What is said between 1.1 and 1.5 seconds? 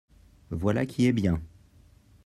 bien